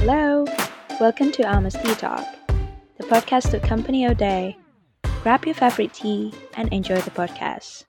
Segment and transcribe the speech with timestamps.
[0.00, 0.46] Hello,
[1.00, 2.24] welcome to Alma's Tea Talk,
[2.98, 4.56] the podcast to accompany your day.
[5.24, 7.84] Grab your favorite tea and enjoy the podcast.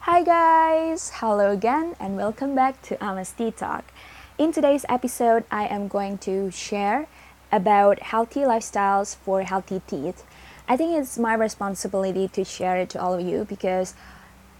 [0.00, 3.92] Hi guys, hello again, and welcome back to Alma's Tea Talk.
[4.38, 7.06] In today's episode, I am going to share
[7.52, 10.24] about healthy lifestyles for healthy teeth.
[10.66, 13.94] I think it's my responsibility to share it to all of you because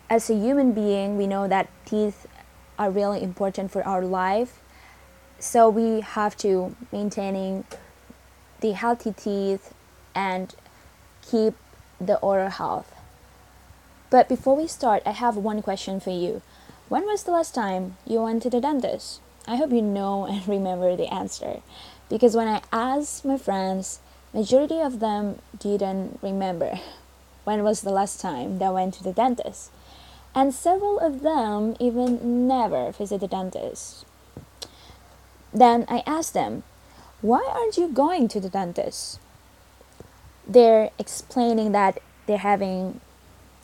[0.08, 2.28] as a human being, we know that teeth
[2.78, 4.61] are really important for our life.
[5.42, 7.64] So we have to maintaining
[8.60, 9.74] the healthy teeth
[10.14, 10.54] and
[11.20, 11.54] keep
[12.00, 12.94] the oral health.
[14.08, 16.42] But before we start, I have one question for you.
[16.88, 19.20] When was the last time you went to the dentist?
[19.44, 21.60] I hope you know and remember the answer
[22.08, 23.98] because when I asked my friends,
[24.32, 26.78] majority of them didn't remember
[27.44, 29.72] when was the last time they went to the dentist.
[30.36, 34.06] And several of them even never visit the dentist.
[35.52, 36.62] Then I asked them,
[37.20, 39.20] why aren't you going to the dentist?
[40.46, 43.00] They're explaining that they're having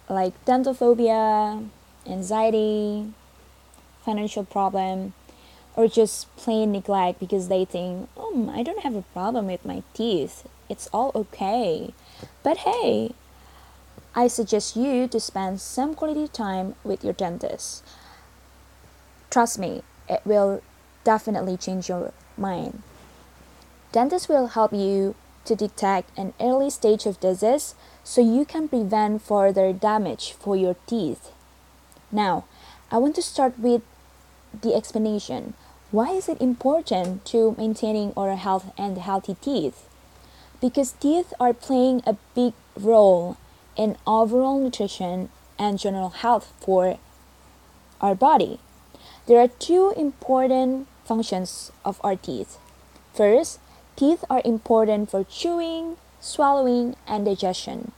[0.08, 1.62] like dental phobia,
[2.06, 3.12] anxiety,
[4.04, 5.14] financial problem,
[5.76, 9.82] or just plain neglect because they think, oh, I don't have a problem with my
[9.94, 10.46] teeth.
[10.68, 11.92] It's all okay.
[12.42, 13.12] But hey,
[14.14, 17.84] I suggest you to spend some quality time with your dentist.
[19.30, 20.62] Trust me, it will
[21.04, 22.82] definitely change your mind.
[23.92, 27.74] Dentists will help you to detect an early stage of disease
[28.04, 31.32] so you can prevent further damage for your teeth.
[32.12, 32.44] Now,
[32.90, 33.82] I want to start with
[34.62, 35.54] the explanation
[35.90, 39.88] why is it important to maintaining oral health and healthy teeth?
[40.60, 43.38] Because teeth are playing a big role
[43.74, 46.98] in overall nutrition and general health for
[48.02, 48.60] our body.
[49.28, 52.56] There are two important functions of our teeth.
[53.12, 53.60] First,
[53.94, 57.92] teeth are important for chewing, swallowing, and digestion.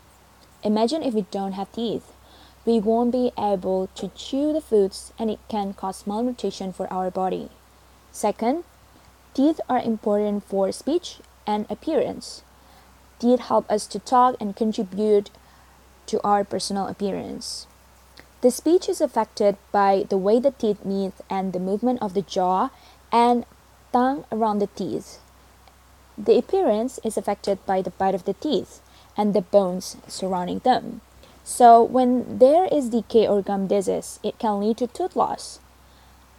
[0.65, 2.11] Imagine if we don't have teeth.
[2.67, 7.13] We won't be able to chew the foods and it can cause malnutrition for our
[7.13, 7.49] body.
[8.11, 8.65] Second,
[9.33, 12.43] teeth are important for speech and appearance.
[13.21, 15.31] Teeth help us to talk and contribute
[16.07, 17.69] to our personal appearance.
[18.43, 22.23] The speech is affected by the way the teeth meet and the movement of the
[22.23, 22.71] jaw
[23.13, 23.45] and
[23.93, 25.19] tongue around the teeth.
[26.17, 28.81] The appearance is affected by the bite of the teeth
[29.17, 31.03] and the bones surrounding them.
[31.45, 35.59] So, when there is decay or gum disease, it can lead to tooth loss.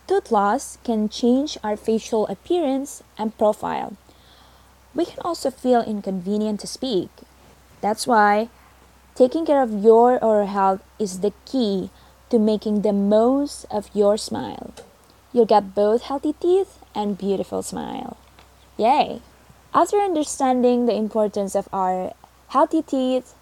[0.07, 3.97] Tooth loss can change our facial appearance and profile.
[4.95, 7.09] We can also feel inconvenient to speak.
[7.81, 8.49] That's why
[9.15, 11.89] taking care of your oral health is the key
[12.29, 14.73] to making the most of your smile.
[15.33, 18.17] You'll get both healthy teeth and beautiful smile.
[18.77, 19.21] Yay!
[19.73, 22.13] After understanding the importance of our
[22.49, 23.35] healthy teeth,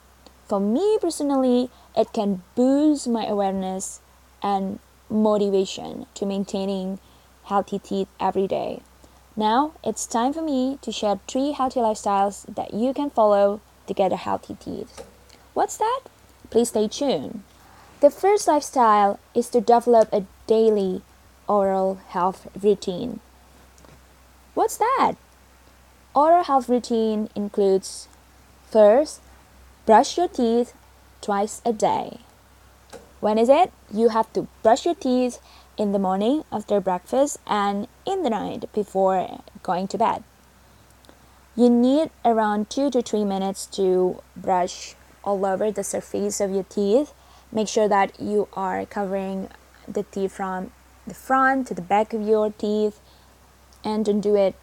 [0.48, 4.02] for me personally, it can boost my awareness
[4.42, 7.00] and motivation to maintaining
[7.46, 8.82] healthy teeth every day.
[9.36, 13.94] Now it's time for me to share three healthy lifestyles that you can follow to
[13.94, 15.02] get a healthy teeth.
[15.60, 16.04] What's that?
[16.52, 17.44] Please stay tuned.
[18.00, 21.02] The first lifestyle is to develop a daily
[21.50, 23.20] oral health routine.
[24.54, 25.16] What's that?
[26.16, 28.08] Oral health routine includes
[28.72, 29.20] first,
[29.86, 30.72] brush your teeth
[31.20, 32.22] twice a day.
[33.20, 33.74] When is it?
[33.92, 35.40] You have to brush your teeth
[35.76, 40.24] in the morning after breakfast and in the night before going to bed.
[41.58, 46.64] You need around 2 to 3 minutes to brush all over the surface of your
[46.64, 47.14] teeth.
[47.52, 49.50] Make sure that you are covering
[49.88, 50.72] the teeth from
[51.08, 53.00] the front to the back of your teeth
[53.84, 54.56] and don't do it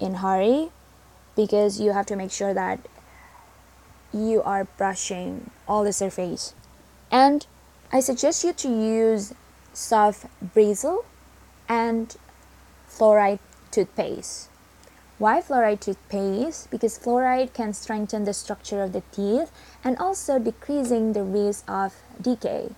[0.00, 0.70] in hurry
[1.36, 2.80] because you have to make sure that
[4.12, 6.54] you are brushing all the surface
[7.10, 7.46] and
[7.92, 9.32] I suggest you to use
[9.72, 11.04] soft bristle
[11.68, 12.14] and
[12.88, 13.38] fluoride
[13.70, 14.48] toothpaste.
[15.18, 16.70] Why fluoride toothpaste?
[16.70, 19.50] Because fluoride can strengthen the structure of the teeth
[19.82, 22.72] and also decreasing the risk of decay.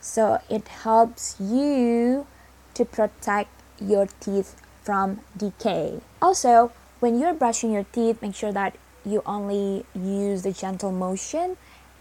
[0.00, 2.26] So it helps you
[2.74, 3.50] to protect
[3.80, 6.00] your teeth from decay.
[6.20, 11.56] Also, when you're brushing your teeth, make sure that you only use the gentle motion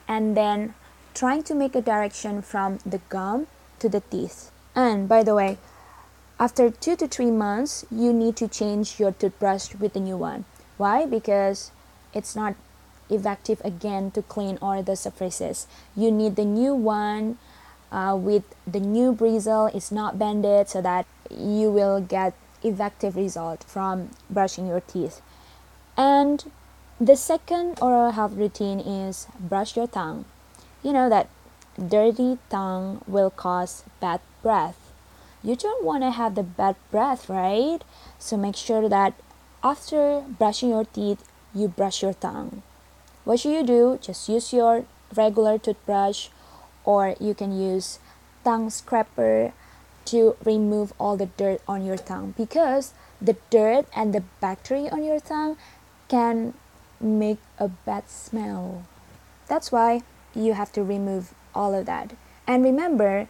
[0.07, 0.73] and then
[1.13, 3.45] trying to make a direction from the gum
[3.79, 4.51] to the teeth.
[4.73, 5.57] And by the way,
[6.39, 10.45] after two to three months, you need to change your toothbrush with a new one.
[10.77, 11.05] Why?
[11.05, 11.71] Because
[12.13, 12.55] it's not
[13.09, 15.67] effective again to clean all the surfaces.
[15.95, 17.37] You need the new one
[17.91, 19.67] uh, with the new bristle.
[19.67, 22.33] It's not bended so that you will get
[22.63, 25.21] effective result from brushing your teeth.
[25.97, 26.43] And
[26.99, 30.25] the second oral health routine is brush your tongue.
[30.83, 31.29] You know that
[31.77, 34.84] dirty tongue will cause bad breath.
[35.45, 37.77] You don't want to have the bad breath, right?
[38.17, 39.13] So make sure that
[39.63, 42.63] after brushing your teeth, you brush your tongue.
[43.25, 43.99] What should you do?
[44.01, 46.29] Just use your regular toothbrush
[46.83, 47.99] or you can use
[48.43, 49.53] tongue scraper
[50.05, 55.03] to remove all the dirt on your tongue because the dirt and the bacteria on
[55.03, 55.57] your tongue
[56.07, 56.55] can
[56.99, 58.83] make a bad smell.
[59.47, 60.01] That's why
[60.33, 62.13] you have to remove all of that.
[62.47, 63.27] And remember,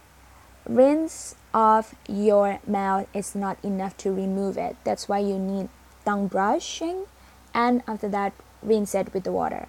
[0.68, 4.76] rinse off your mouth is not enough to remove it.
[4.84, 5.68] That's why you need
[6.04, 7.06] tongue brushing
[7.54, 8.32] and after that
[8.62, 9.68] rinse it with the water.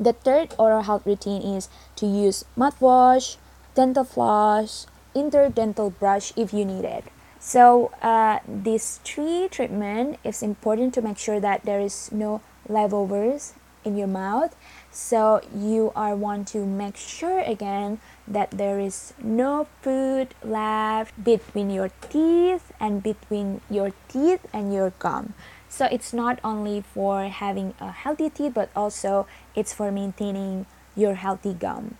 [0.00, 3.36] The third oral health routine is to use mouthwash,
[3.74, 7.04] dental floss, interdental brush if you need it.
[7.40, 13.54] So uh, these three treatment is important to make sure that there is no leftovers
[13.88, 14.54] in your mouth.
[14.92, 17.98] So you are want to make sure again
[18.28, 24.92] that there is no food left between your teeth and between your teeth and your
[25.00, 25.32] gum.
[25.68, 29.26] So it's not only for having a healthy teeth but also
[29.56, 31.96] it's for maintaining your healthy gum.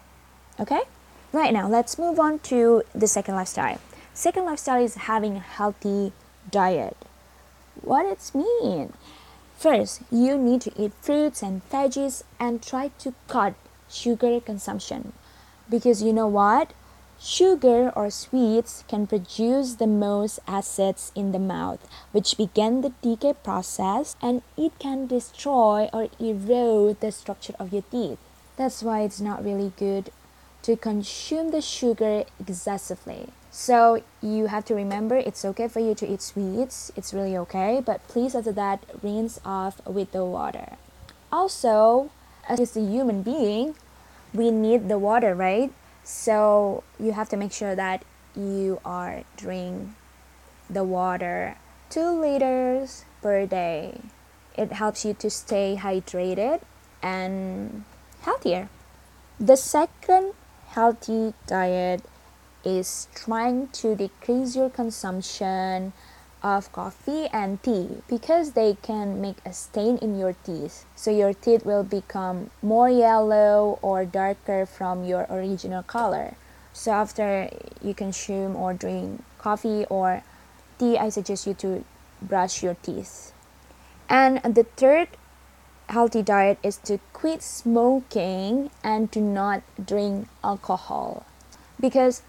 [0.61, 0.83] Okay?
[1.33, 3.79] Right now, let's move on to the second lifestyle.
[4.15, 6.13] Second lifestyle is having a healthy
[6.51, 6.97] diet.
[7.81, 8.93] What it's mean?
[9.59, 13.55] First, you need to eat fruits and veggies and try to cut
[13.91, 15.15] sugar consumption.
[15.69, 16.73] Because you know what?
[17.19, 21.81] Sugar or sweets can produce the most acids in the mouth,
[22.13, 27.83] which begin the decay process and it can destroy or erode the structure of your
[27.91, 28.19] teeth.
[28.57, 30.13] That's why it's not really good
[30.63, 33.31] to consume the sugar excessively.
[33.51, 37.83] So you have to remember it's okay for you to eat sweets, it's really okay,
[37.85, 40.77] but please after that rinse off with the water.
[41.33, 42.11] Also,
[42.49, 43.75] as a human being,
[44.35, 45.73] we need the water, right?
[46.05, 48.05] So you have to make sure that
[48.37, 49.91] you are drink
[50.69, 51.57] the water
[51.91, 54.01] 2 liters per day.
[54.57, 56.61] It helps you to stay hydrated
[57.03, 57.85] and
[58.23, 58.69] healthier.
[59.41, 60.35] The second
[60.69, 62.05] healthy diet
[62.69, 65.93] is trying to decrease your consumption
[66.43, 70.85] of coffee and tea because they can make a stain in your teeth.
[70.95, 76.35] So your teeth will become more yellow or darker from your original color.
[76.73, 77.51] So after
[77.83, 80.23] you consume or drink coffee or
[80.79, 81.85] tea, I suggest you to
[82.23, 83.33] brush your teeth.
[84.09, 85.09] And the third
[85.89, 91.25] healthy diet is to quit smoking and do not drink alcohol
[91.81, 92.23] because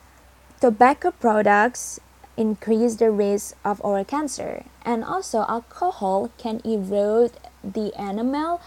[0.59, 1.99] tobacco products
[2.37, 7.31] increase the risk of oral cancer and also alcohol can erode
[7.63, 8.61] the enamel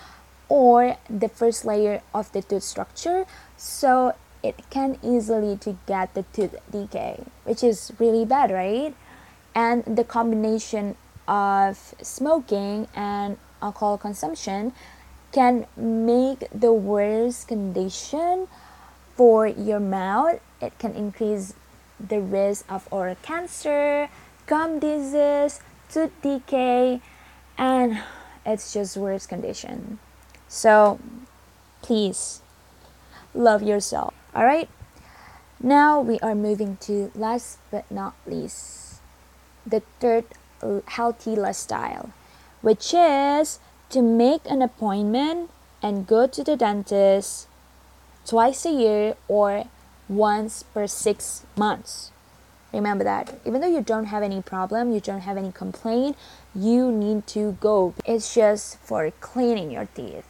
[0.49, 3.25] or the first layer of the tooth structure
[3.57, 8.95] so it can easily to get the tooth decay which is really bad right
[9.55, 10.97] and the combination
[11.29, 14.73] of smoking and alcohol consumption
[15.33, 18.49] can make the worst condition
[19.17, 20.41] for your mouth.
[20.61, 21.55] It can increase
[22.09, 24.09] the risk of oral cancer,
[24.47, 25.61] gum disease,
[25.91, 27.01] tooth decay,
[27.57, 28.03] and
[28.45, 29.99] it's just worst condition.
[30.49, 30.99] So
[31.81, 32.43] please
[33.35, 34.15] love yourself.
[34.35, 34.69] All right.
[35.63, 39.01] Now we are moving to last but not least
[39.65, 40.25] the third
[40.87, 42.11] healthy lifestyle
[42.63, 43.59] which is
[43.91, 45.51] to make an appointment
[45.83, 47.49] and go to the dentist
[48.25, 49.67] twice a year or
[50.17, 52.11] once per six months.
[52.73, 53.39] Remember that.
[53.45, 56.17] Even though you don't have any problem, you don't have any complaint,
[56.55, 57.95] you need to go.
[58.07, 60.27] It's just for cleaning your teeth.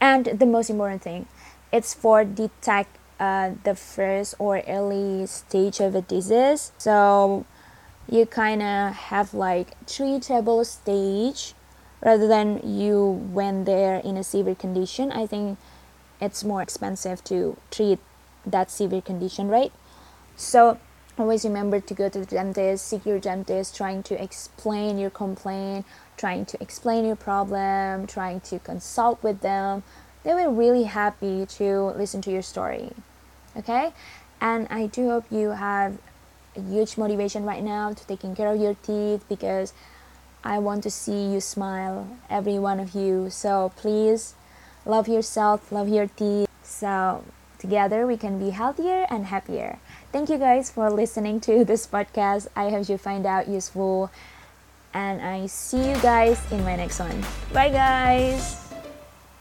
[0.00, 1.26] And the most important thing,
[1.72, 6.72] it's for detect uh, the first or early stage of a disease.
[6.78, 7.46] So
[8.08, 11.54] you kind of have like treatable stage
[12.02, 15.58] rather than you when they're in a severe condition i think
[16.20, 17.98] it's more expensive to treat
[18.46, 19.72] that severe condition right
[20.36, 20.78] so
[21.18, 25.84] always remember to go to the dentist seek your dentist trying to explain your complaint
[26.16, 29.82] trying to explain your problem trying to consult with them
[30.22, 32.90] they will really happy to listen to your story
[33.56, 33.92] okay
[34.40, 35.98] and i do hope you have
[36.56, 39.72] a huge motivation right now to taking care of your teeth because
[40.46, 43.30] I want to see you smile, every one of you.
[43.30, 44.34] So please
[44.84, 46.48] love yourself, love your teeth.
[46.62, 47.24] So
[47.58, 49.78] together we can be healthier and happier.
[50.12, 52.48] Thank you guys for listening to this podcast.
[52.56, 54.10] I hope you find out useful.
[54.96, 57.20] and I see you guys in my next one.
[57.52, 58.65] Bye, guys.